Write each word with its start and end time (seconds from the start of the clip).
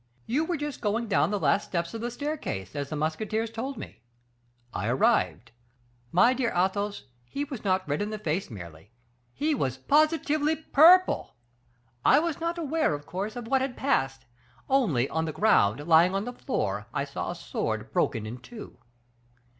"You 0.25 0.45
were 0.45 0.57
just 0.57 0.81
going 0.81 1.07
down 1.07 1.29
the 1.29 1.37
last 1.39 1.65
steps 1.67 1.93
of 1.93 2.01
the 2.01 2.09
staircase, 2.09 2.75
as 2.75 2.89
the 2.89 2.95
musketeers 2.95 3.51
told 3.51 3.77
me. 3.77 4.01
I 4.73 4.87
arrived. 4.87 5.51
My 6.11 6.33
dear 6.33 6.51
Athos, 6.55 7.03
he 7.23 7.43
was 7.43 7.63
not 7.63 7.87
red 7.87 8.01
in 8.01 8.09
the 8.09 8.17
face 8.17 8.49
merely, 8.49 8.89
he 9.31 9.53
was 9.53 9.77
positively 9.77 10.55
purple. 10.55 11.35
I 12.03 12.17
was 12.17 12.39
not 12.41 12.57
aware, 12.57 12.95
of 12.95 13.05
course, 13.05 13.35
of 13.35 13.47
what 13.47 13.61
had 13.61 13.77
passed; 13.77 14.25
only, 14.67 15.07
on 15.07 15.25
the 15.25 15.31
ground, 15.33 15.87
lying 15.87 16.15
on 16.15 16.25
the 16.25 16.33
floor, 16.33 16.87
I 16.91 17.05
saw 17.05 17.29
a 17.29 17.35
sword 17.35 17.91
broken 17.93 18.25
in 18.25 18.39
two." 18.39 18.79